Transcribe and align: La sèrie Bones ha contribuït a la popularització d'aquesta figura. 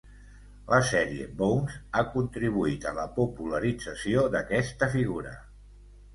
La 0.69 0.77
sèrie 0.91 1.27
Bones 1.41 1.75
ha 1.99 2.03
contribuït 2.13 2.89
a 2.93 2.95
la 3.01 3.05
popularització 3.19 4.27
d'aquesta 4.37 4.91
figura. 4.97 5.37